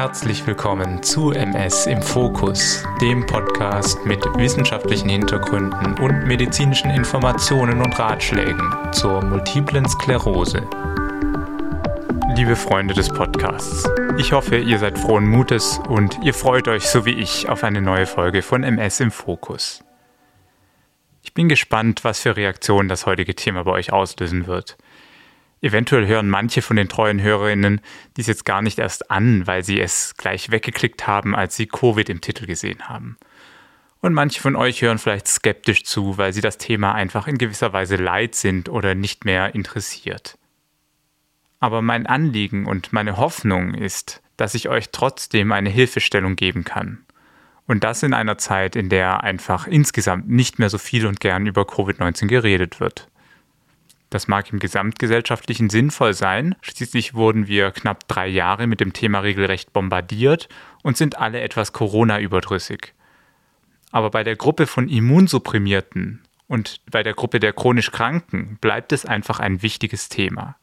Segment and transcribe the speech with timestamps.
[0.00, 7.98] Herzlich willkommen zu MS im Fokus, dem Podcast mit wissenschaftlichen Hintergründen und medizinischen Informationen und
[7.98, 10.66] Ratschlägen zur multiplen Sklerose.
[12.34, 13.86] Liebe Freunde des Podcasts,
[14.16, 17.82] ich hoffe, ihr seid frohen Mutes und ihr freut euch so wie ich auf eine
[17.82, 19.84] neue Folge von MS im Fokus.
[21.22, 24.78] Ich bin gespannt, was für Reaktionen das heutige Thema bei euch auslösen wird.
[25.62, 27.80] Eventuell hören manche von den treuen Hörerinnen
[28.16, 32.08] dies jetzt gar nicht erst an, weil sie es gleich weggeklickt haben, als sie Covid
[32.08, 33.18] im Titel gesehen haben.
[34.00, 37.74] Und manche von euch hören vielleicht skeptisch zu, weil sie das Thema einfach in gewisser
[37.74, 40.38] Weise leid sind oder nicht mehr interessiert.
[41.58, 47.04] Aber mein Anliegen und meine Hoffnung ist, dass ich euch trotzdem eine Hilfestellung geben kann.
[47.66, 51.46] Und das in einer Zeit, in der einfach insgesamt nicht mehr so viel und gern
[51.46, 53.09] über Covid-19 geredet wird.
[54.10, 56.56] Das mag im gesamtgesellschaftlichen sinnvoll sein.
[56.62, 60.48] Schließlich wurden wir knapp drei Jahre mit dem Thema regelrecht bombardiert
[60.82, 62.92] und sind alle etwas Corona-überdrüssig.
[63.92, 69.06] Aber bei der Gruppe von Immunsupprimierten und bei der Gruppe der chronisch Kranken bleibt es
[69.06, 70.56] einfach ein wichtiges Thema,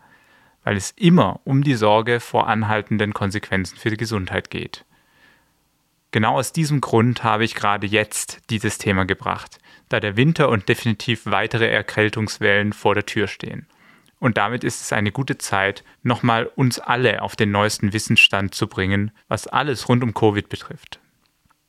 [0.66, 4.84] weil es immer um die Sorge vor anhaltenden Konsequenzen für die Gesundheit geht.
[6.18, 10.68] Genau aus diesem Grund habe ich gerade jetzt dieses Thema gebracht, da der Winter und
[10.68, 13.68] definitiv weitere Erkältungswellen vor der Tür stehen.
[14.18, 18.66] Und damit ist es eine gute Zeit, nochmal uns alle auf den neuesten Wissensstand zu
[18.66, 21.00] bringen, was alles rund um Covid betrifft.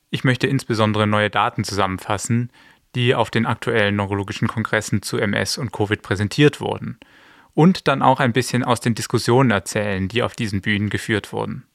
[0.09, 2.51] Ich möchte insbesondere neue Daten zusammenfassen,
[2.95, 6.99] die auf den aktuellen neurologischen Kongressen zu MS und Covid präsentiert wurden.
[7.53, 11.67] Und dann auch ein bisschen aus den Diskussionen erzählen, die auf diesen Bühnen geführt wurden.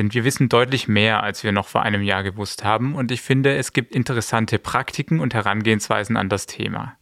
[0.00, 3.20] Denn wir wissen deutlich mehr, als wir noch vor einem Jahr gewusst haben, und ich
[3.20, 6.96] finde, es gibt interessante Praktiken und Herangehensweisen an das Thema.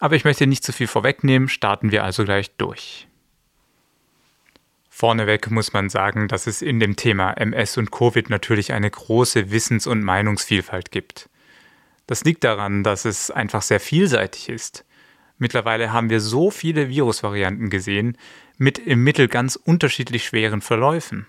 [0.00, 3.06] Aber ich möchte nicht zu viel vorwegnehmen, starten wir also gleich durch.
[4.90, 9.52] Vorneweg muss man sagen, dass es in dem Thema MS und Covid natürlich eine große
[9.52, 11.30] Wissens- und Meinungsvielfalt gibt.
[12.08, 14.84] Das liegt daran, dass es einfach sehr vielseitig ist.
[15.38, 18.18] Mittlerweile haben wir so viele Virusvarianten gesehen,
[18.58, 21.28] mit im Mittel ganz unterschiedlich schweren Verläufen.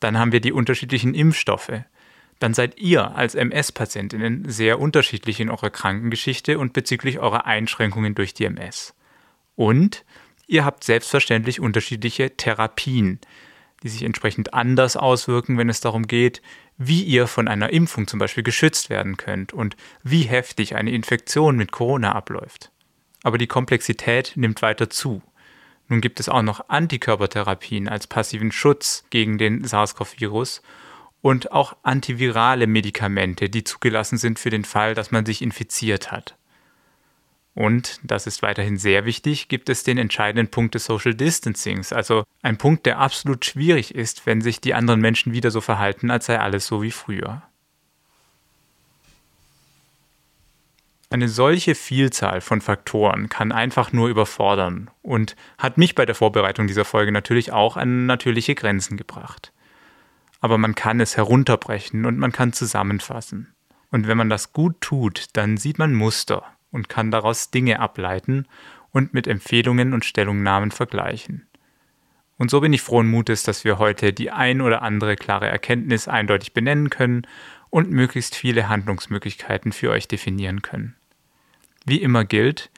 [0.00, 1.82] Dann haben wir die unterschiedlichen Impfstoffe.
[2.38, 8.34] Dann seid ihr als MS-Patientinnen sehr unterschiedlich in eurer Krankengeschichte und bezüglich eurer Einschränkungen durch
[8.34, 8.94] die MS.
[9.54, 10.04] Und
[10.46, 13.20] ihr habt selbstverständlich unterschiedliche Therapien,
[13.82, 16.42] die sich entsprechend anders auswirken, wenn es darum geht,
[16.76, 21.56] wie ihr von einer Impfung zum Beispiel geschützt werden könnt und wie heftig eine Infektion
[21.56, 22.70] mit Corona abläuft.
[23.22, 25.22] Aber die Komplexität nimmt weiter zu.
[25.88, 30.62] Nun gibt es auch noch Antikörpertherapien als passiven Schutz gegen den SARS-CoV-Virus
[31.22, 36.36] und auch antivirale Medikamente, die zugelassen sind für den Fall, dass man sich infiziert hat.
[37.54, 42.24] Und, das ist weiterhin sehr wichtig, gibt es den entscheidenden Punkt des Social Distancings, also
[42.42, 46.26] ein Punkt, der absolut schwierig ist, wenn sich die anderen Menschen wieder so verhalten, als
[46.26, 47.42] sei alles so wie früher.
[51.08, 56.66] Eine solche Vielzahl von Faktoren kann einfach nur überfordern und hat mich bei der Vorbereitung
[56.66, 59.52] dieser Folge natürlich auch an natürliche Grenzen gebracht.
[60.40, 63.54] Aber man kann es herunterbrechen und man kann zusammenfassen.
[63.92, 68.46] Und wenn man das gut tut, dann sieht man Muster und kann daraus Dinge ableiten
[68.90, 71.46] und mit Empfehlungen und Stellungnahmen vergleichen.
[72.36, 76.08] Und so bin ich frohen Mutes, dass wir heute die ein oder andere klare Erkenntnis
[76.08, 77.26] eindeutig benennen können
[77.76, 80.96] und möglichst viele Handlungsmöglichkeiten für euch definieren können.
[81.84, 82.70] Wie immer gilt,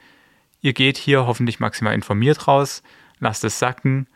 [0.59, 2.83] ihr geht hier hoffentlich maximal informiert raus,
[3.17, 4.07] lasst es sacken,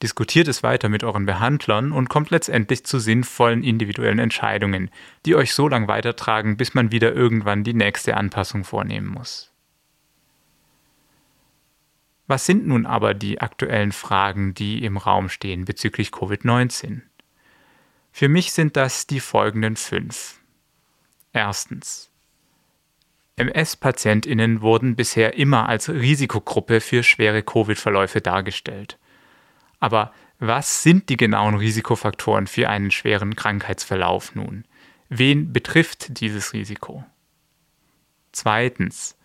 [0.00, 4.92] diskutiert es weiter mit euren Behandlern und kommt letztendlich zu sinnvollen individuellen Entscheidungen,
[5.26, 9.52] die euch so lange weitertragen, bis man wieder irgendwann die nächste Anpassung vornehmen muss.
[12.28, 17.07] Was sind nun aber die aktuellen Fragen, die im Raum stehen bezüglich Covid-19?
[18.12, 20.40] Für mich sind das die folgenden fünf.
[21.32, 22.10] Erstens.
[23.36, 28.98] MS-PatientInnen wurden bisher immer als Risikogruppe für schwere Covid-Verläufe dargestellt.
[29.78, 34.64] Aber was sind die genauen Risikofaktoren für einen schweren Krankheitsverlauf nun?
[35.08, 37.04] Wen betrifft dieses Risiko?
[38.32, 39.16] Zweitens.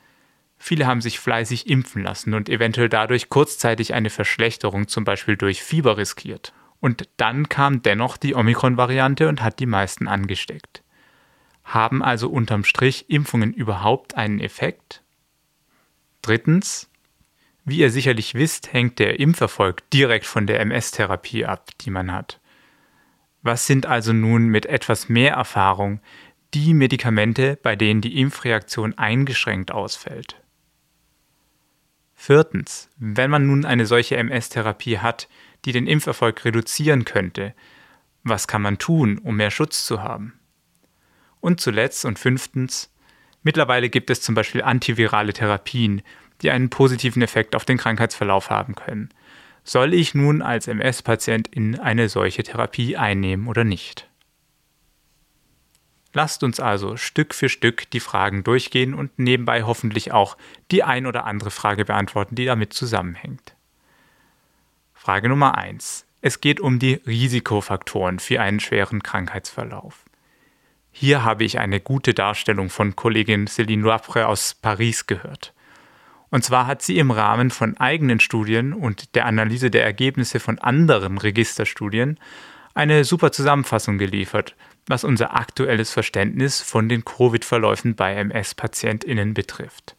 [0.57, 5.61] Viele haben sich fleißig impfen lassen und eventuell dadurch kurzzeitig eine Verschlechterung zum Beispiel durch
[5.61, 6.53] Fieber riskiert.
[6.83, 10.83] Und dann kam dennoch die Omikron-Variante und hat die meisten angesteckt.
[11.63, 15.01] Haben also unterm Strich Impfungen überhaupt einen Effekt?
[16.21, 16.89] Drittens,
[17.63, 22.41] wie ihr sicherlich wisst, hängt der Impferfolg direkt von der MS-Therapie ab, die man hat.
[23.43, 26.01] Was sind also nun mit etwas mehr Erfahrung
[26.53, 30.41] die Medikamente, bei denen die Impfreaktion eingeschränkt ausfällt?
[32.13, 35.29] Viertens, wenn man nun eine solche MS-Therapie hat,
[35.65, 37.53] die den Impferfolg reduzieren könnte,
[38.23, 40.33] was kann man tun, um mehr Schutz zu haben?
[41.41, 42.93] Und zuletzt und fünftens,
[43.43, 46.01] mittlerweile gibt es zum Beispiel antivirale Therapien,
[46.41, 49.09] die einen positiven Effekt auf den Krankheitsverlauf haben können.
[49.65, 54.09] Soll ich nun als MS-Patient in eine solche Therapie einnehmen oder nicht?
[56.13, 60.37] Lasst uns also Stück für Stück die Fragen durchgehen und nebenbei hoffentlich auch
[60.69, 63.52] die ein oder andere Frage beantworten, die damit zusammenhängt.
[65.03, 66.05] Frage Nummer 1.
[66.21, 70.05] Es geht um die Risikofaktoren für einen schweren Krankheitsverlauf.
[70.93, 75.53] Hier habe ich eine gute Darstellung von Kollegin Céline Loapre aus Paris gehört.
[76.29, 80.57] Und zwar hat sie im Rahmen von eigenen Studien und der Analyse der Ergebnisse von
[80.59, 82.17] anderen Registerstudien
[82.73, 84.55] eine super Zusammenfassung geliefert,
[84.87, 89.97] was unser aktuelles Verständnis von den Covid-Verläufen bei MS-PatientInnen betrifft.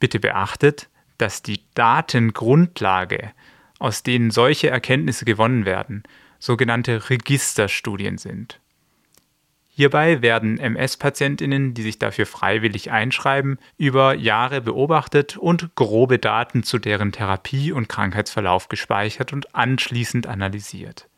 [0.00, 0.88] Bitte beachtet,
[1.18, 3.30] dass die Datengrundlage,
[3.78, 6.02] aus denen solche Erkenntnisse gewonnen werden,
[6.38, 8.60] sogenannte Registerstudien sind.
[9.78, 16.80] Hierbei werden MS-Patientinnen, die sich dafür freiwillig einschreiben, über Jahre beobachtet und grobe Daten zu
[16.80, 21.08] deren Therapie und Krankheitsverlauf gespeichert und anschließend analysiert.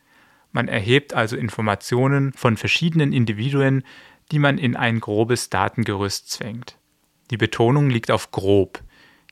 [0.52, 3.82] Man erhebt also Informationen von verschiedenen Individuen,
[4.30, 6.76] die man in ein grobes Datengerüst zwängt.
[7.30, 8.82] Die Betonung liegt auf grob.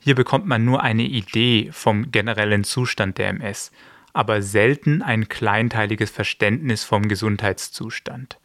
[0.08, 3.72] Hier bekommt man nur eine Idee vom generellen Zustand der MS,
[4.14, 8.38] aber selten ein kleinteiliges Verständnis vom Gesundheitszustand.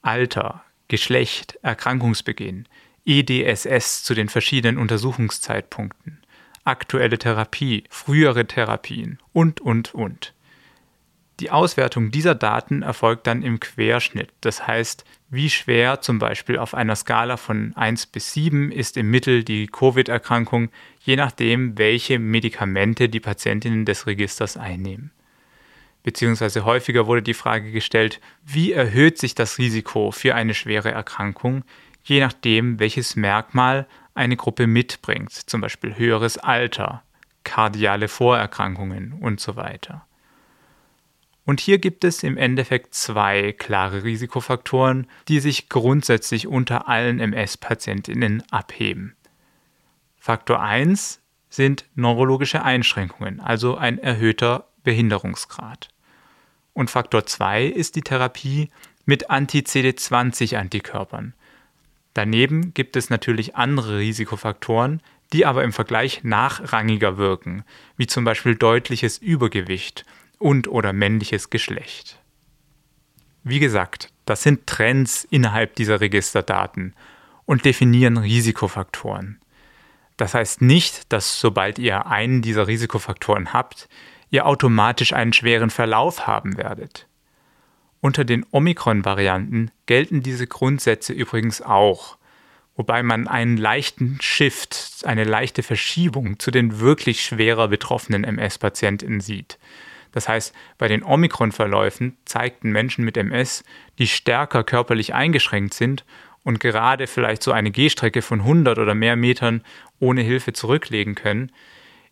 [0.00, 2.66] Alter, Geschlecht, Erkrankungsbeginn,
[3.04, 6.22] EDSS zu den verschiedenen Untersuchungszeitpunkten,
[6.64, 10.32] aktuelle Therapie, frühere Therapien und, und, und.
[11.40, 16.74] Die Auswertung dieser Daten erfolgt dann im Querschnitt, das heißt, wie schwer zum Beispiel auf
[16.74, 20.70] einer Skala von 1 bis 7 ist im Mittel die Covid-Erkrankung,
[21.00, 25.10] je nachdem, welche Medikamente die Patientinnen des Registers einnehmen
[26.04, 31.64] beziehungsweise häufiger wurde die Frage gestellt, wie erhöht sich das Risiko für eine schwere Erkrankung,
[32.04, 37.02] je nachdem, welches Merkmal eine Gruppe mitbringt, zum Beispiel höheres Alter,
[37.42, 40.06] kardiale Vorerkrankungen und so weiter.
[41.46, 48.42] Und hier gibt es im Endeffekt zwei klare Risikofaktoren, die sich grundsätzlich unter allen MS-Patientinnen
[48.50, 49.14] abheben.
[50.16, 51.20] Faktor 1
[51.50, 55.88] sind neurologische Einschränkungen, also ein erhöhter Behinderungsgrad.
[56.72, 58.70] Und Faktor 2 ist die Therapie
[59.04, 61.34] mit Anti-CD20-Antikörpern.
[62.14, 65.02] Daneben gibt es natürlich andere Risikofaktoren,
[65.32, 67.64] die aber im Vergleich nachrangiger wirken,
[67.96, 70.06] wie zum Beispiel deutliches Übergewicht
[70.38, 72.20] und oder männliches Geschlecht.
[73.42, 76.94] Wie gesagt, das sind Trends innerhalb dieser Registerdaten
[77.44, 79.38] und definieren Risikofaktoren.
[80.16, 83.88] Das heißt nicht, dass sobald ihr einen dieser Risikofaktoren habt,
[84.30, 87.06] ihr automatisch einen schweren Verlauf haben werdet.
[88.00, 92.18] Unter den Omikron-Varianten gelten diese Grundsätze übrigens auch,
[92.76, 99.58] wobei man einen leichten Shift, eine leichte Verschiebung zu den wirklich schwerer betroffenen MS-Patientinnen sieht.
[100.14, 103.64] Das heißt, bei den Omikron-Verläufen zeigten Menschen mit MS,
[103.98, 106.04] die stärker körperlich eingeschränkt sind
[106.44, 109.64] und gerade vielleicht so eine Gehstrecke von 100 oder mehr Metern
[109.98, 111.50] ohne Hilfe zurücklegen können,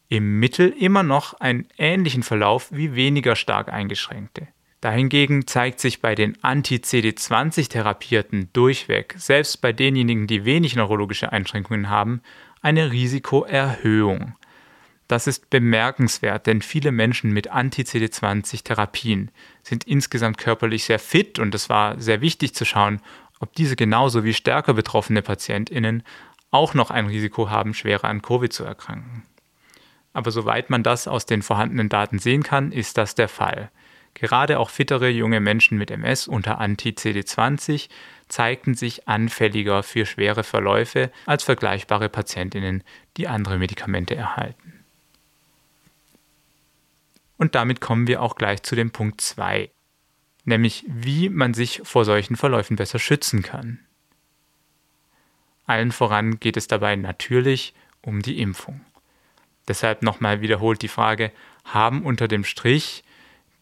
[0.08, 4.48] im Mittel immer noch einen ähnlichen Verlauf wie weniger stark eingeschränkte.
[4.80, 12.20] Dahingegen zeigt sich bei den Anti-CD20-Therapierten durchweg, selbst bei denjenigen, die wenig neurologische Einschränkungen haben,
[12.62, 14.34] eine Risikoerhöhung.
[15.08, 19.30] Das ist bemerkenswert, denn viele Menschen mit Anti-CD20-Therapien
[19.62, 23.00] sind insgesamt körperlich sehr fit und es war sehr wichtig zu schauen,
[23.40, 26.02] ob diese genauso wie stärker betroffene PatientInnen
[26.50, 29.24] auch noch ein Risiko haben, schwerer an Covid zu erkranken.
[30.12, 33.70] Aber soweit man das aus den vorhandenen Daten sehen kann, ist das der Fall.
[34.14, 37.88] Gerade auch fittere junge Menschen mit MS unter Anti-CD20
[38.28, 42.84] zeigten sich anfälliger für schwere Verläufe als vergleichbare Patientinnen,
[43.16, 44.71] die andere Medikamente erhalten.
[47.42, 49.68] Und damit kommen wir auch gleich zu dem Punkt 2,
[50.44, 53.80] nämlich wie man sich vor solchen Verläufen besser schützen kann.
[55.66, 58.82] Allen voran geht es dabei natürlich um die Impfung.
[59.66, 61.32] Deshalb nochmal wiederholt die Frage,
[61.64, 63.02] haben unter dem Strich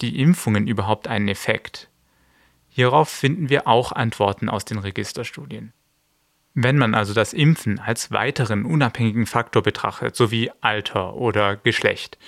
[0.03, 1.89] die Impfungen überhaupt einen Effekt?
[2.69, 5.73] Hierauf finden wir auch Antworten aus den Registerstudien.
[6.53, 12.19] Wenn man also das Impfen als weiteren unabhängigen Faktor betrachtet, sowie Alter oder Geschlecht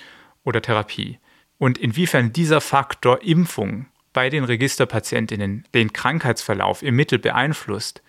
[0.43, 1.19] oder Therapie,
[1.57, 8.01] und inwiefern dieser Faktor Impfung bei den Registerpatientinnen den Krankheitsverlauf im Mittel beeinflusst,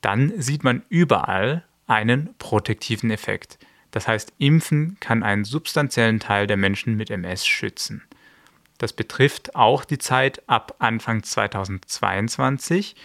[0.00, 3.58] dann sieht man überall einen protektiven Effekt.
[3.90, 8.02] Das heißt, Impfen kann einen substanziellen Teil der Menschen mit MS schützen.
[8.78, 12.96] Das betrifft auch die Zeit ab Anfang 2022.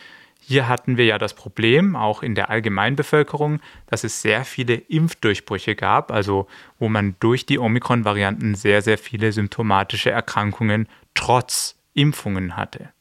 [0.48, 5.76] Hier hatten wir ja das Problem, auch in der Allgemeinbevölkerung, dass es sehr viele Impfdurchbrüche
[5.76, 6.46] gab, also
[6.78, 12.92] wo man durch die Omikron-Varianten sehr, sehr viele symptomatische Erkrankungen trotz Impfungen hatte.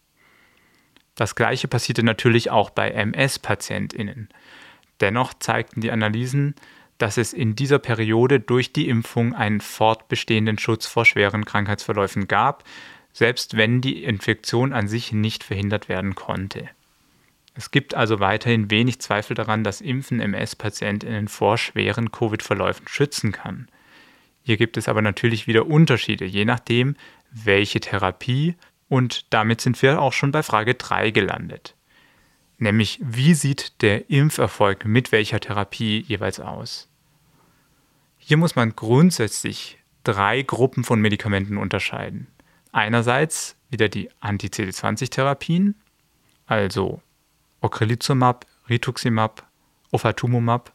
[1.16, 4.30] Das gleiche passierte natürlich auch bei MS-PatientInnen.
[5.02, 6.54] Dennoch zeigten die Analysen,
[6.96, 12.64] dass es in dieser Periode durch die Impfung einen fortbestehenden Schutz vor schweren Krankheitsverläufen gab,
[13.12, 16.70] selbst wenn die Infektion an sich nicht verhindert werden konnte.
[17.54, 23.68] Es gibt also weiterhin wenig Zweifel daran, dass Impfen MS-Patientinnen vor schweren Covid-Verläufen schützen kann.
[24.42, 26.96] Hier gibt es aber natürlich wieder Unterschiede, je nachdem,
[27.30, 28.56] welche Therapie,
[28.88, 31.74] und damit sind wir auch schon bei Frage 3 gelandet.
[32.58, 36.88] Nämlich, wie sieht der Impferfolg mit welcher Therapie jeweils aus?
[38.18, 42.26] Hier muss man grundsätzlich drei Gruppen von Medikamenten unterscheiden.
[42.72, 45.74] Einerseits wieder die Anti-CD20-Therapien,
[46.46, 47.00] also
[47.64, 49.46] Ocrelizumab, Rituximab,
[49.90, 50.72] Ofatumumab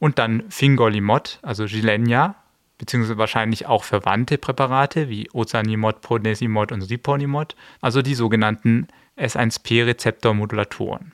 [0.00, 2.34] und dann Fingolimod, also Gilenya,
[2.78, 11.12] beziehungsweise wahrscheinlich auch verwandte Präparate wie Ozanimod, Ponesimod und Siponimod, also die sogenannten S1P-Rezeptormodulatoren.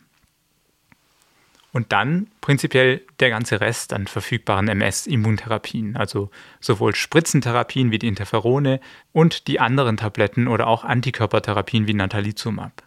[1.73, 6.31] Und dann prinzipiell der ganze Rest an verfügbaren MS-Immuntherapien, also
[6.61, 8.81] sowohl Spritzentherapien wie die Interferone
[9.13, 12.85] und die anderen Tabletten oder auch Antikörpertherapien wie Natalizumab.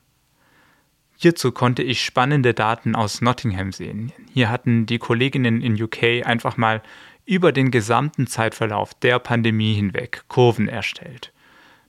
[1.20, 4.14] Hierzu konnte ich spannende Daten aus Nottingham sehen.
[4.32, 6.84] Hier hatten die Kolleginnen in UK einfach mal
[7.26, 11.34] über den gesamten Zeitverlauf der Pandemie hinweg Kurven erstellt.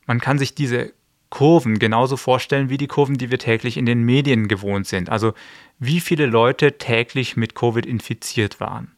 [0.06, 0.94] Man kann sich diese
[1.28, 5.11] Kurven genauso vorstellen wie die Kurven, die wir täglich in den Medien gewohnt sind.
[5.11, 5.35] Also
[5.78, 8.92] wie viele Leute täglich mit Covid infiziert waren.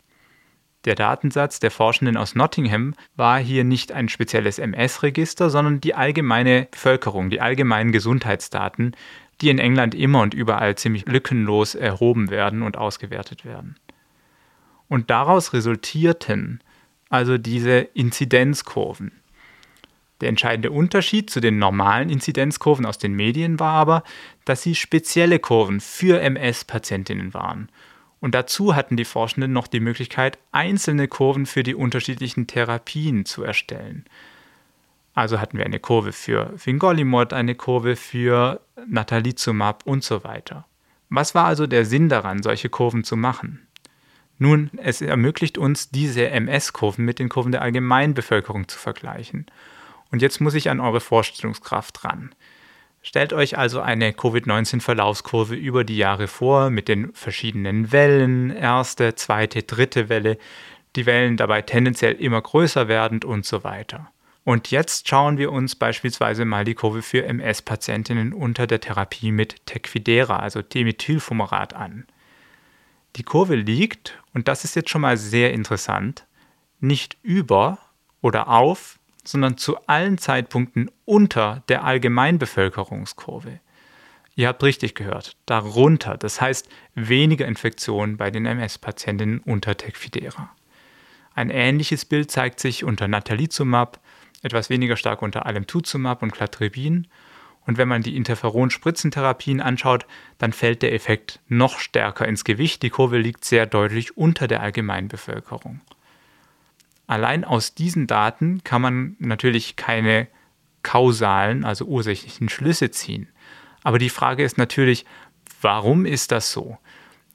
[0.87, 6.69] Der Datensatz der Forschenden aus Nottingham war hier nicht ein spezielles MS-Register, sondern die allgemeine
[6.71, 8.97] Bevölkerung, die allgemeinen Gesundheitsdaten,
[9.41, 13.77] die in England immer und überall ziemlich lückenlos erhoben werden und ausgewertet werden.
[14.89, 16.61] Und daraus resultierten
[17.09, 19.13] also diese Inzidenzkurven.
[20.21, 24.05] Der entscheidende Unterschied zu den normalen Inzidenzkurven aus den Medien war aber,
[24.45, 27.71] dass sie spezielle Kurven für MS-Patientinnen waren.
[28.21, 33.43] Und dazu hatten die Forschenden noch die Möglichkeit, einzelne Kurven für die unterschiedlichen Therapien zu
[33.43, 34.05] erstellen.
[35.15, 40.67] Also hatten wir eine Kurve für Fingolimod, eine Kurve für Natalizumab und so weiter.
[41.09, 43.67] Was war also der Sinn daran, solche Kurven zu machen?
[44.39, 49.47] Nun, es ermöglicht uns, diese MS-Kurven mit den Kurven der Allgemeinbevölkerung zu vergleichen.
[50.11, 52.35] Und jetzt muss ich an eure Vorstellungskraft ran.
[53.03, 59.63] Stellt euch also eine Covid-19-Verlaufskurve über die Jahre vor mit den verschiedenen Wellen, erste, zweite,
[59.63, 60.39] dritte Welle,
[60.97, 64.11] die Wellen dabei tendenziell immer größer werdend und so weiter.
[64.51, 69.65] Und jetzt schauen wir uns beispielsweise mal die Kurve für MS-Patientinnen unter der Therapie mit
[69.65, 72.05] Tecfidera, also Dimethylfumarat, an.
[73.15, 76.27] Die Kurve liegt, und das ist jetzt schon mal sehr interessant,
[76.81, 77.79] nicht über
[78.23, 83.61] oder auf sondern zu allen Zeitpunkten unter der Allgemeinbevölkerungskurve.
[84.35, 90.51] Ihr habt richtig gehört, darunter, das heißt weniger Infektionen bei den MS-Patientinnen unter Tecfidera.
[91.37, 94.01] Ein ähnliches Bild zeigt sich unter Natalizumab,
[94.43, 97.07] etwas weniger stark unter Alemtuzumab und Cladribin.
[97.67, 100.07] Und wenn man die Interferon-Spritzentherapien anschaut,
[100.39, 102.83] dann fällt der Effekt noch stärker ins Gewicht.
[102.83, 105.81] Die Kurve liegt sehr deutlich unter der Allgemeinbevölkerung.
[107.07, 110.29] Allein aus diesen Daten kann man natürlich keine
[110.83, 113.29] kausalen, also ursächlichen Schlüsse ziehen.
[113.83, 115.05] Aber die Frage ist natürlich,
[115.61, 116.79] warum ist das so?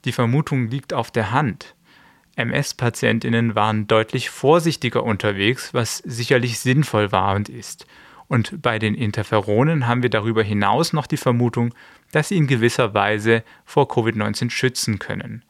[0.05, 1.74] Die Vermutung liegt auf der Hand.
[2.35, 7.85] MS-Patientinnen waren deutlich vorsichtiger unterwegs, was sicherlich sinnvoll war und ist.
[8.27, 11.73] Und bei den Interferonen haben wir darüber hinaus noch die Vermutung,
[12.11, 15.43] dass sie in gewisser Weise vor Covid-19 schützen können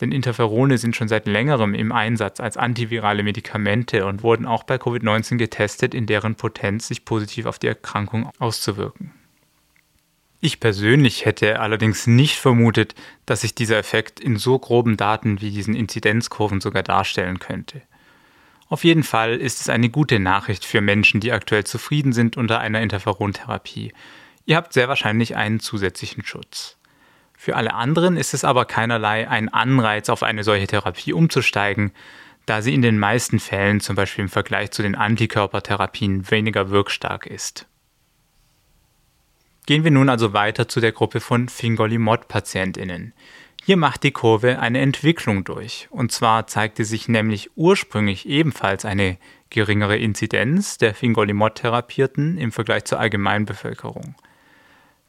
[0.00, 4.76] denn Interferone sind schon seit längerem im Einsatz als antivirale Medikamente und wurden auch bei
[4.76, 9.12] Covid-19 getestet, in deren Potenz sich positiv auf die Erkrankung auszuwirken.
[10.42, 12.94] Ich persönlich hätte allerdings nicht vermutet,
[13.26, 17.82] dass sich dieser Effekt in so groben Daten wie diesen Inzidenzkurven sogar darstellen könnte.
[18.68, 22.60] Auf jeden Fall ist es eine gute Nachricht für Menschen, die aktuell zufrieden sind unter
[22.60, 23.92] einer Interferontherapie.
[24.46, 26.78] Ihr habt sehr wahrscheinlich einen zusätzlichen Schutz.
[27.36, 31.92] Für alle anderen ist es aber keinerlei ein Anreiz, auf eine solche Therapie umzusteigen,
[32.46, 37.26] da sie in den meisten Fällen zum Beispiel im Vergleich zu den Antikörpertherapien weniger wirkstark
[37.26, 37.66] ist.
[39.70, 43.12] Gehen wir nun also weiter zu der Gruppe von Fingolimod-PatientInnen.
[43.62, 45.86] Hier macht die Kurve eine Entwicklung durch.
[45.92, 49.16] Und zwar zeigte sich nämlich ursprünglich ebenfalls eine
[49.48, 54.16] geringere Inzidenz der Fingolimod-Therapierten im Vergleich zur Allgemeinbevölkerung.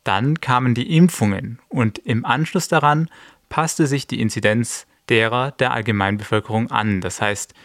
[0.03, 3.09] Dann kamen die Impfungen und im Anschluss daran
[3.49, 7.01] passte sich die Inzidenz derer der Allgemeinbevölkerung an.
[7.01, 7.55] Das heißt,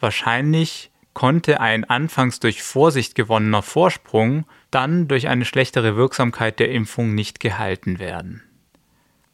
[0.00, 7.12] wahrscheinlich konnte ein anfangs durch Vorsicht gewonnener Vorsprung dann durch eine schlechtere Wirksamkeit der Impfung
[7.12, 8.44] nicht gehalten werden.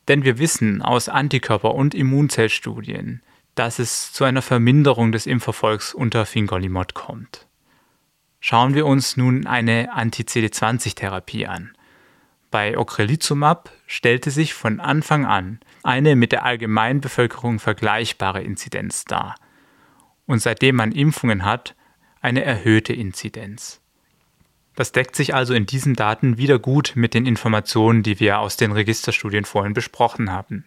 [0.09, 3.21] Denn wir wissen aus Antikörper- und Immunzellstudien,
[3.55, 7.47] dass es zu einer Verminderung des Impferfolgs unter Fingolimod kommt.
[8.41, 11.77] Schauen wir uns nun eine Anti-CD20-Therapie an.
[12.51, 19.35] Bei Ocrelizumab stellte sich von Anfang an eine mit der Allgemeinbevölkerung vergleichbare Inzidenz dar.
[20.27, 21.75] Und seitdem man Impfungen hat,
[22.21, 23.81] eine erhöhte Inzidenz.
[24.75, 28.57] Das deckt sich also in diesen Daten wieder gut mit den Informationen, die wir aus
[28.57, 30.65] den Registerstudien vorhin besprochen haben.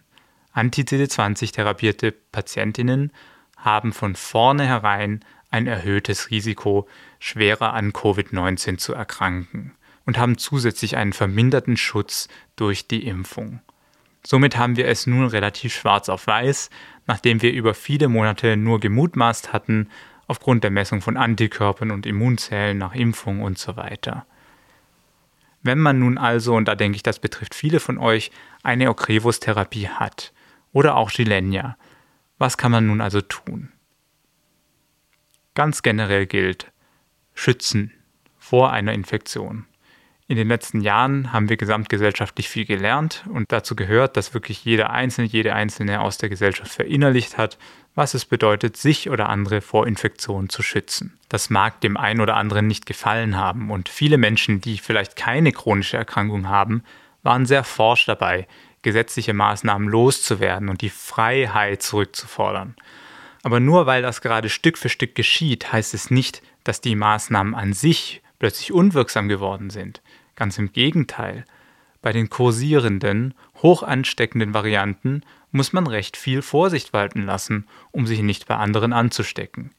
[0.54, 3.12] Anti-CD20-therapierte Patientinnen
[3.58, 6.88] haben von vornherein ein erhöhtes Risiko,
[7.20, 13.62] schwerer an Covid-19 zu erkranken und haben zusätzlich einen verminderten Schutz durch die Impfung.
[14.30, 16.70] Somit haben wir es nun relativ schwarz auf weiß,
[17.06, 19.90] nachdem wir über viele Monate nur gemutmaßt hatten,
[20.28, 24.26] aufgrund der Messung von Antikörpern und Immunzellen nach Impfung und so weiter.
[25.62, 28.32] Wenn man nun also, und da denke ich, das betrifft viele von euch,
[28.64, 30.34] eine Ocrevus-Therapie hat
[30.74, 31.78] oder auch Gilenya,
[32.38, 33.72] was kann man nun also tun?
[35.54, 36.70] Ganz generell gilt,
[37.34, 37.94] schützen
[38.38, 39.68] vor einer Infektion.
[40.30, 44.90] In den letzten Jahren haben wir gesamtgesellschaftlich viel gelernt und dazu gehört, dass wirklich jeder
[44.90, 47.58] Einzelne, jede Einzelne aus der Gesellschaft verinnerlicht hat,
[47.96, 51.18] was es bedeutet, sich oder andere vor Infektionen zu schützen.
[51.30, 55.54] Das mag dem einen oder anderen nicht gefallen haben und viele Menschen, die vielleicht keine
[55.54, 56.84] chronische Erkrankung haben,
[57.24, 58.48] waren sehr forsch dabei,
[58.82, 62.76] gesetzliche Maßnahmen loszuwerden und die Freiheit zurückzufordern.
[63.44, 67.56] Aber nur weil das gerade Stück für Stück geschieht, heißt es nicht, dass die Maßnahmen
[67.56, 70.02] an sich plötzlich unwirksam geworden sind.
[70.36, 71.46] Ganz im Gegenteil.
[72.02, 78.22] Bei den kursierenden, hoch ansteckenden Varianten muss man recht viel Vorsicht walten lassen, um sich
[78.22, 79.72] nicht bei anderen anzustecken.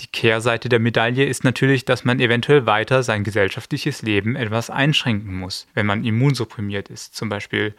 [0.00, 5.34] Die Kehrseite der Medaille ist natürlich, dass man eventuell weiter sein gesellschaftliches Leben etwas einschränken
[5.34, 7.74] muss, wenn man immunsupprimiert ist, zum Beispiel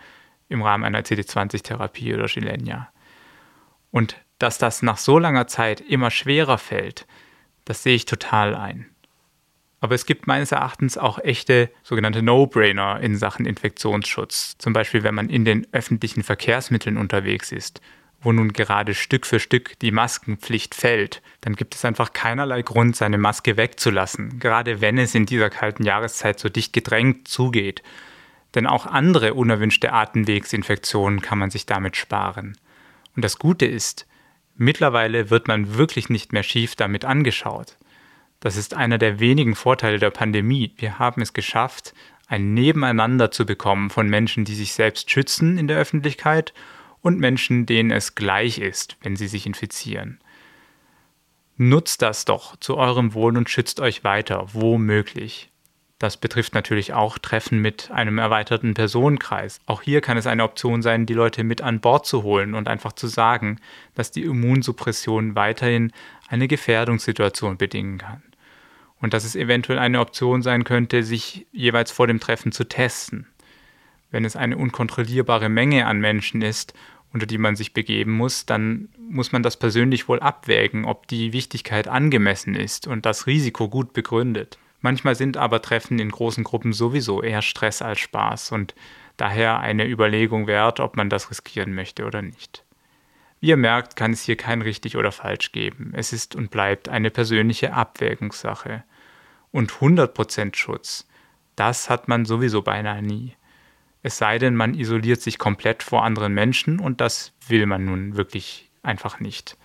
[0.47, 2.93] im Rahmen einer CD20-Therapie oder Gilenya.
[3.91, 7.07] Und dass das nach so langer Zeit immer schwerer fällt,
[7.65, 8.92] das sehe ich total ein.
[9.83, 14.57] Aber es gibt meines Erachtens auch echte sogenannte No-Brainer in Sachen Infektionsschutz.
[14.57, 17.81] Zum Beispiel, wenn man in den öffentlichen Verkehrsmitteln unterwegs ist,
[18.21, 22.95] wo nun gerade Stück für Stück die Maskenpflicht fällt, dann gibt es einfach keinerlei Grund,
[22.95, 27.83] seine Maske wegzulassen, gerade wenn es in dieser kalten Jahreszeit so dicht gedrängt zugeht.
[28.55, 32.57] Denn auch andere unerwünschte Atemwegsinfektionen kann man sich damit sparen.
[33.17, 34.07] Und das Gute ist,
[34.55, 37.75] mittlerweile wird man wirklich nicht mehr schief damit angeschaut.
[38.43, 40.73] Das ist einer der wenigen Vorteile der Pandemie.
[40.75, 41.93] Wir haben es geschafft,
[42.27, 46.53] ein Nebeneinander zu bekommen von Menschen, die sich selbst schützen in der Öffentlichkeit
[46.99, 50.19] und Menschen, denen es gleich ist, wenn sie sich infizieren.
[51.55, 55.49] Nutzt das doch zu eurem Wohl und schützt euch weiter, wo möglich.
[55.97, 59.61] Das betrifft natürlich auch Treffen mit einem erweiterten Personenkreis.
[59.67, 62.67] Auch hier kann es eine Option sein, die Leute mit an Bord zu holen und
[62.67, 63.61] einfach zu sagen,
[63.95, 65.93] dass die Immunsuppression weiterhin
[66.27, 68.21] eine Gefährdungssituation bedingen kann
[69.03, 73.27] und dass es eventuell eine Option sein könnte, sich jeweils vor dem Treffen zu testen.
[74.11, 76.73] Wenn es eine unkontrollierbare Menge an Menschen ist,
[77.11, 81.33] unter die man sich begeben muss, dann muss man das persönlich wohl abwägen, ob die
[81.33, 84.57] Wichtigkeit angemessen ist und das Risiko gut begründet.
[84.79, 88.73] Manchmal sind aber Treffen in großen Gruppen sowieso eher Stress als Spaß und
[89.17, 92.63] daher eine Überlegung wert, ob man das riskieren möchte oder nicht.
[93.41, 95.91] Wie ihr merkt, kann es hier kein richtig oder falsch geben.
[95.93, 98.85] Es ist und bleibt eine persönliche Abwägungssache
[99.53, 101.07] und 100% Schutz,
[101.55, 103.37] das hat man sowieso beinahe nie.
[104.01, 108.17] Es sei denn, man isoliert sich komplett vor anderen Menschen und das will man nun
[108.17, 109.55] wirklich einfach nicht.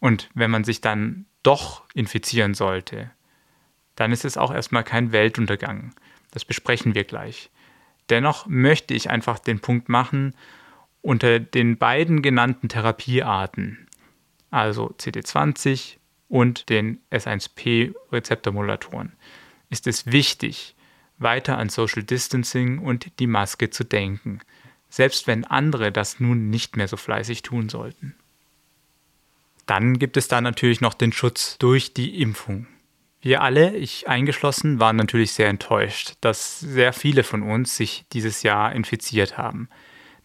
[0.00, 3.10] Und wenn man sich dann doch infizieren sollte,
[3.94, 5.94] dann ist es auch erstmal kein Weltuntergang.
[6.30, 7.50] Das besprechen wir gleich.
[8.10, 10.34] Dennoch möchte ich einfach den Punkt machen,
[11.00, 13.86] unter den beiden genannten Therapiearten,
[14.50, 15.97] also CD20
[16.28, 19.12] und den S1P-Rezeptormodulatoren
[19.70, 20.74] ist es wichtig,
[21.18, 24.40] weiter an Social Distancing und die Maske zu denken,
[24.88, 28.14] selbst wenn andere das nun nicht mehr so fleißig tun sollten.
[29.66, 32.66] Dann gibt es da natürlich noch den Schutz durch die Impfung.
[33.20, 38.42] Wir alle, ich eingeschlossen, waren natürlich sehr enttäuscht, dass sehr viele von uns sich dieses
[38.42, 39.68] Jahr infiziert haben.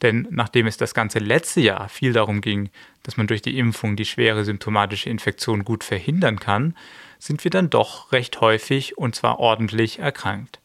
[0.01, 2.69] Denn nachdem es das ganze letzte Jahr viel darum ging,
[3.03, 6.75] dass man durch die Impfung die schwere symptomatische Infektion gut verhindern kann,
[7.19, 10.59] sind wir dann doch recht häufig und zwar ordentlich erkrankt.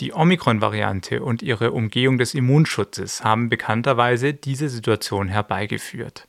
[0.00, 6.28] Die Omikron-Variante und ihre Umgehung des Immunschutzes haben bekannterweise diese Situation herbeigeführt.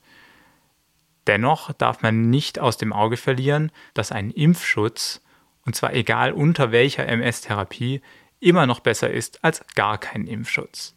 [1.28, 5.22] Dennoch darf man nicht aus dem Auge verlieren, dass ein Impfschutz,
[5.64, 8.02] und zwar egal unter welcher MS-Therapie,
[8.40, 10.96] immer noch besser ist als gar kein Impfschutz.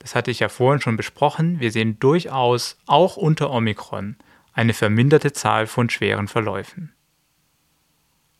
[0.00, 1.60] Das hatte ich ja vorhin schon besprochen.
[1.60, 4.16] Wir sehen durchaus auch unter Omikron
[4.52, 6.92] eine verminderte Zahl von schweren Verläufen.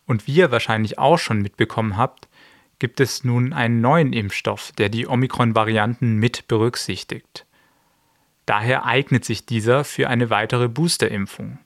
[0.07, 2.29] Und wie ihr wahrscheinlich auch schon mitbekommen habt,
[2.81, 7.47] gibt es nun einen neuen Impfstoff, der die Omikron-Varianten mit berücksichtigt.
[8.47, 11.59] Daher eignet sich dieser für eine weitere Boosterimpfung.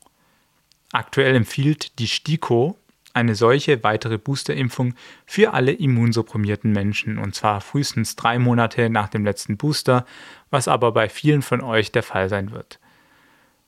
[0.93, 2.77] Aktuell empfiehlt die STIKO
[3.15, 9.25] eine solche weitere Boosterimpfung für alle immunsupprimierten Menschen und zwar frühestens drei Monate nach dem
[9.25, 10.05] letzten Booster,
[10.51, 12.81] was aber bei vielen von euch der Fall sein wird.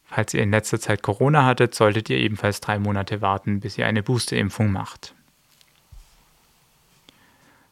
[0.04, 3.86] Falls ihr in letzter Zeit Corona hattet, solltet ihr ebenfalls drei Monate warten, bis ihr
[3.86, 5.14] eine Boosterimpfung macht.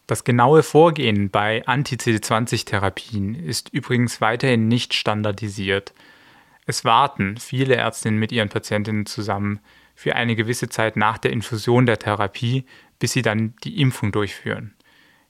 [0.07, 5.95] Das genaue Vorgehen bei Anti-CD20-Therapien ist übrigens weiterhin nicht standardisiert.
[6.67, 9.61] Es warten viele Ärztinnen mit ihren Patientinnen zusammen,
[9.95, 12.65] für eine gewisse Zeit nach der Infusion der Therapie,
[12.99, 14.75] bis sie dann die Impfung durchführen.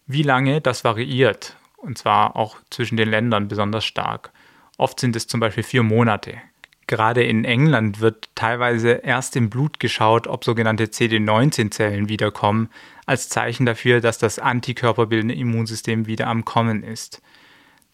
[0.07, 4.33] Wie lange, das variiert, und zwar auch zwischen den Ländern besonders stark.
[4.77, 6.39] Oft sind es zum Beispiel vier Monate.
[6.87, 12.69] Gerade in England wird teilweise erst im Blut geschaut, ob sogenannte CD19-Zellen wiederkommen,
[13.07, 17.23] als Zeichen dafür, dass das antikörperbildende Immunsystem wieder am Kommen ist.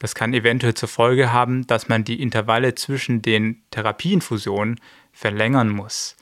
[0.01, 4.81] Das kann eventuell zur Folge haben, dass man die Intervalle zwischen den Therapieinfusionen
[5.13, 6.17] verlängern muss.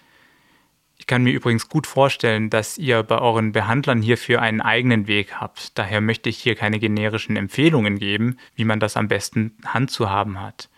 [0.99, 5.35] Ich kann mir übrigens gut vorstellen, dass ihr bei euren Behandlern hierfür einen eigenen Weg
[5.37, 5.79] habt.
[5.79, 10.69] Daher möchte ich hier keine generischen Empfehlungen geben, wie man das am besten handzuhaben hat.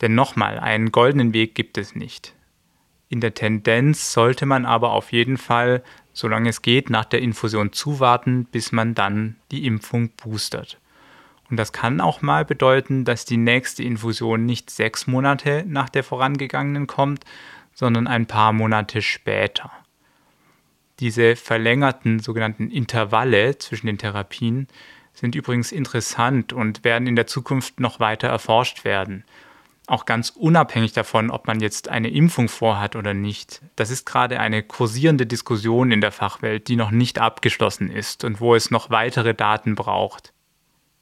[0.00, 2.34] Denn nochmal, einen goldenen Weg gibt es nicht.
[3.10, 7.72] In der Tendenz sollte man aber auf jeden Fall, solange es geht, nach der Infusion
[7.72, 10.78] zuwarten, bis man dann die Impfung boostert.
[11.50, 16.04] Und das kann auch mal bedeuten, dass die nächste Infusion nicht sechs Monate nach der
[16.04, 17.24] vorangegangenen kommt,
[17.80, 19.72] sondern ein paar Monate später.
[20.98, 24.68] Diese verlängerten sogenannten Intervalle zwischen den Therapien
[25.14, 29.24] sind übrigens interessant und werden in der Zukunft noch weiter erforscht werden.
[29.86, 33.62] Auch ganz unabhängig davon, ob man jetzt eine Impfung vorhat oder nicht.
[33.76, 38.42] Das ist gerade eine kursierende Diskussion in der Fachwelt, die noch nicht abgeschlossen ist und
[38.42, 40.34] wo es noch weitere Daten braucht.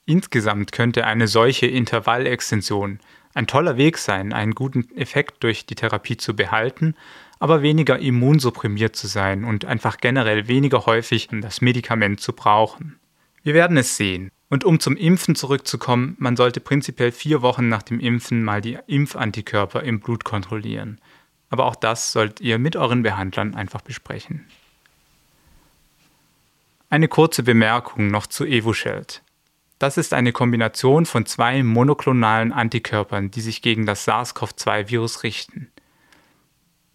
[0.06, 3.00] Insgesamt könnte eine solche Intervallextension
[3.34, 6.94] ein toller Weg sein, einen guten Effekt durch die Therapie zu behalten,
[7.38, 12.98] aber weniger immunsupprimiert zu sein und einfach generell weniger häufig das Medikament zu brauchen.
[13.42, 14.30] Wir werden es sehen.
[14.50, 18.78] Und um zum Impfen zurückzukommen, man sollte prinzipiell vier Wochen nach dem Impfen mal die
[18.86, 21.00] Impfantikörper im Blut kontrollieren.
[21.50, 24.46] Aber auch das sollt ihr mit euren Behandlern einfach besprechen.
[26.90, 29.22] Eine kurze Bemerkung noch zu Evusheld.
[29.78, 35.70] Das ist eine Kombination von zwei monoklonalen Antikörpern, die sich gegen das SARS-CoV-2-Virus richten.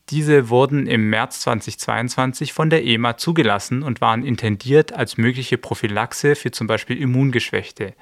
[0.10, 6.36] Diese wurden im März 2022 von der EMA zugelassen und waren intendiert als mögliche Prophylaxe
[6.36, 7.94] für zum Beispiel Immungeschwächte.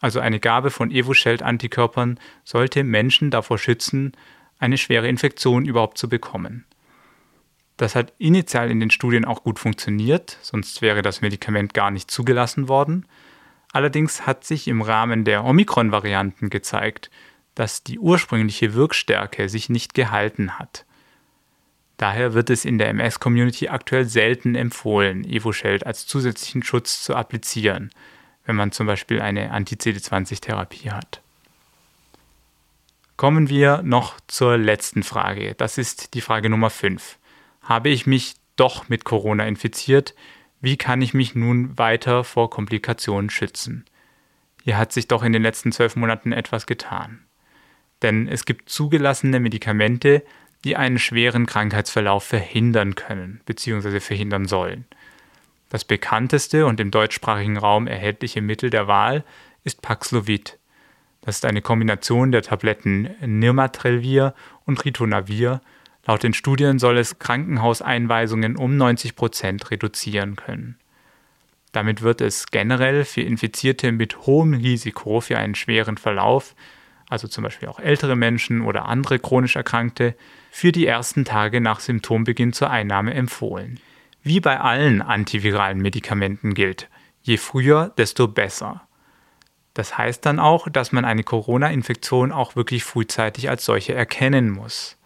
[0.00, 4.12] Also eine Gabe von Evusheld-Antikörpern sollte Menschen davor schützen,
[4.58, 6.66] eine schwere Infektion überhaupt zu bekommen.
[7.78, 12.10] Das hat initial in den Studien auch gut funktioniert, sonst wäre das Medikament gar nicht
[12.10, 13.06] zugelassen worden.
[13.78, 17.12] Allerdings hat sich im Rahmen der Omikron-Varianten gezeigt,
[17.54, 20.84] dass die ursprüngliche Wirkstärke sich nicht gehalten hat.
[21.96, 27.92] Daher wird es in der MS-Community aktuell selten empfohlen, Evusheld als zusätzlichen Schutz zu applizieren,
[28.46, 31.22] wenn man zum Beispiel eine Anti-CD20-Therapie hat.
[33.16, 35.54] Kommen wir noch zur letzten Frage.
[35.54, 37.16] Das ist die Frage Nummer 5.
[37.62, 40.16] Habe ich mich doch mit Corona infiziert?
[40.60, 43.84] Wie kann ich mich nun weiter vor Komplikationen schützen?
[44.64, 47.20] Hier hat sich doch in den letzten zwölf Monaten etwas getan.
[48.02, 50.24] Denn es gibt zugelassene Medikamente,
[50.64, 54.00] die einen schweren Krankheitsverlauf verhindern können bzw.
[54.00, 54.84] verhindern sollen.
[55.70, 59.24] Das bekannteste und im deutschsprachigen Raum erhältliche Mittel der Wahl
[59.64, 60.58] ist Paxlovid.
[61.20, 65.60] Das ist eine Kombination der Tabletten Nirmatrelvir und Ritonavir
[66.08, 70.78] Laut den Studien soll es Krankenhauseinweisungen um 90 Prozent reduzieren können.
[71.72, 76.54] Damit wird es generell für Infizierte mit hohem Risiko für einen schweren Verlauf,
[77.10, 80.14] also zum Beispiel auch ältere Menschen oder andere chronisch Erkrankte,
[80.50, 83.78] für die ersten Tage nach Symptombeginn zur Einnahme empfohlen.
[84.22, 86.88] Wie bei allen antiviralen Medikamenten gilt,
[87.20, 88.88] je früher, desto besser.
[89.74, 94.97] Das heißt dann auch, dass man eine Corona-Infektion auch wirklich frühzeitig als solche erkennen muss.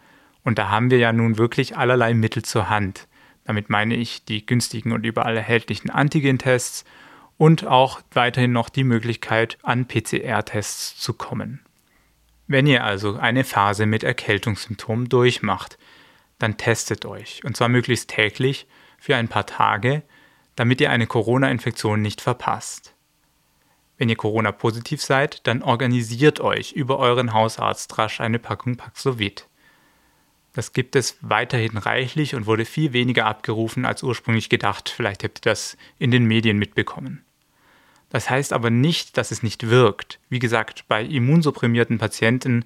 [0.43, 3.07] Und da haben wir ja nun wirklich allerlei Mittel zur Hand.
[3.45, 6.85] Damit meine ich die günstigen und überall erhältlichen Antigen-Tests
[7.37, 11.61] und auch weiterhin noch die Möglichkeit, an PCR-Tests zu kommen.
[12.47, 15.77] Wenn ihr also eine Phase mit Erkältungssymptomen durchmacht,
[16.39, 18.67] dann testet euch, und zwar möglichst täglich
[18.99, 20.03] für ein paar Tage,
[20.55, 22.93] damit ihr eine Corona-Infektion nicht verpasst.
[23.97, 29.47] Wenn ihr Corona-positiv seid, dann organisiert euch über euren Hausarzt rasch eine Packung Paxlovid.
[30.53, 34.89] Das gibt es weiterhin reichlich und wurde viel weniger abgerufen als ursprünglich gedacht.
[34.89, 37.25] Vielleicht habt ihr das in den Medien mitbekommen.
[38.09, 40.19] Das heißt aber nicht, dass es nicht wirkt.
[40.29, 42.65] Wie gesagt, bei immunsupprimierten Patienten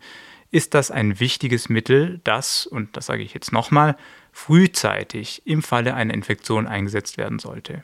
[0.52, 3.96] ist das ein wichtiges Mittel, das, und das sage ich jetzt nochmal,
[4.34, 7.84] frühzeitig im Falle einer Infektion eingesetzt werden sollte.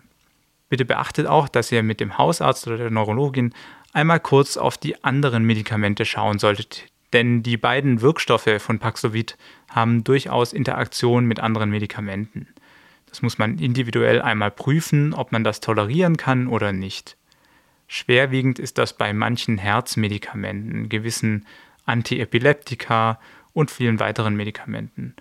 [0.68, 3.54] Bitte beachtet auch, dass ihr mit dem Hausarzt oder der Neurologin
[3.94, 9.38] einmal kurz auf die anderen Medikamente schauen solltet, denn die beiden Wirkstoffe von Paxlovid
[9.70, 12.48] haben durchaus Interaktion mit anderen Medikamenten.
[13.08, 17.16] Das muss man individuell einmal prüfen, ob man das tolerieren kann oder nicht.
[17.88, 21.46] Schwerwiegend ist das bei manchen Herzmedikamenten, gewissen
[21.86, 23.20] Antiepileptika
[23.54, 25.16] und vielen weiteren Medikamenten.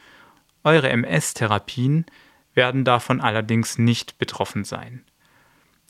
[0.65, 2.07] Eure MS-Therapien
[2.55, 5.05] werden davon allerdings nicht betroffen sein.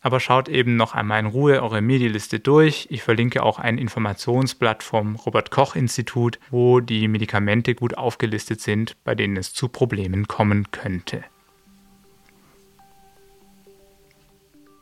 [0.03, 2.89] Aber schaut eben noch einmal in Ruhe eure Medialiste durch.
[2.91, 8.97] Ich verlinke auch ein Informationsblatt vom Robert Koch Institut, wo die Medikamente gut aufgelistet sind,
[9.05, 11.23] bei denen es zu Problemen kommen könnte.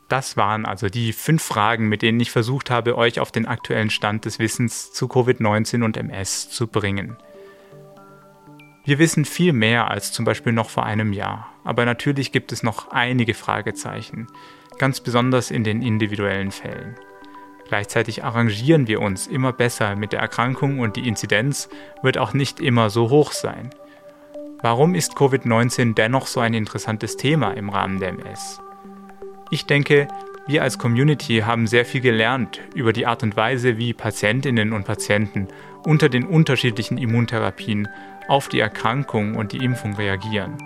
[0.09, 3.91] Das waren also die fünf Fragen, mit denen ich versucht habe, euch auf den aktuellen
[3.91, 7.17] Stand des Wissens zu Covid-19 und MS zu bringen.
[8.85, 12.65] Wir wissen viel mehr als zum Beispiel noch vor einem Jahr, aber natürlich gibt es
[12.65, 14.27] noch einige Fragezeichen,
[14.81, 16.97] ganz besonders in den individuellen Fällen.
[17.69, 21.69] Gleichzeitig arrangieren wir uns immer besser mit der Erkrankung und die Inzidenz
[22.03, 23.69] wird auch nicht immer so hoch sein.
[24.63, 28.59] Warum ist Covid-19 dennoch so ein interessantes Thema im Rahmen der MS?
[29.51, 30.09] Ich denke,
[30.47, 34.87] wir als Community haben sehr viel gelernt über die Art und Weise, wie Patientinnen und
[34.87, 35.49] Patienten
[35.85, 37.87] unter den unterschiedlichen Immuntherapien
[38.29, 40.57] auf die Erkrankung und die Impfung reagieren.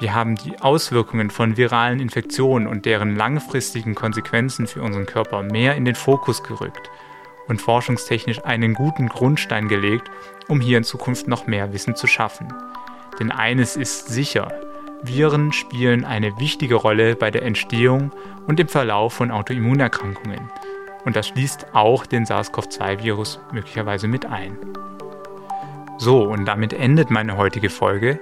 [0.00, 5.74] Wir haben die Auswirkungen von viralen Infektionen und deren langfristigen Konsequenzen für unseren Körper mehr
[5.74, 6.90] in den Fokus gerückt
[7.48, 10.08] und forschungstechnisch einen guten Grundstein gelegt,
[10.46, 12.52] um hier in Zukunft noch mehr Wissen zu schaffen.
[13.18, 14.52] Denn eines ist sicher,
[15.02, 18.12] Viren spielen eine wichtige Rolle bei der Entstehung
[18.46, 20.50] und im Verlauf von Autoimmunerkrankungen.
[21.04, 24.58] Und das schließt auch den SARS-CoV-2-Virus möglicherweise mit ein.
[25.96, 28.20] So, und damit endet meine heutige Folge.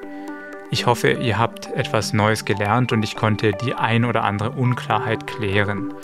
[0.71, 5.27] Ich hoffe, ihr habt etwas Neues gelernt und ich konnte die ein oder andere Unklarheit
[5.27, 5.95] klären.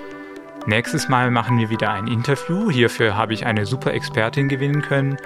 [0.67, 2.71] Nächstes Mal machen wir wieder ein Interview.
[2.71, 5.17] Hierfür habe ich eine super Expertin gewinnen können,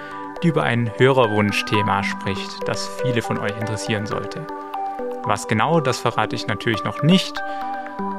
[0.41, 4.45] die über ein Hörerwunschthema spricht, das viele von euch interessieren sollte.
[5.23, 7.39] Was genau, das verrate ich natürlich noch nicht.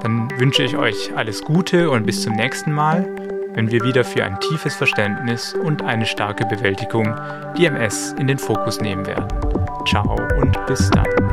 [0.02, 3.04] Dann wünsche ich euch alles Gute und bis zum nächsten Mal,
[3.54, 7.18] wenn wir wieder für ein tiefes Verständnis und eine starke Bewältigung
[7.57, 9.26] die MS in den Fokus nehmen werden.
[9.88, 11.27] Ciao und bis dann.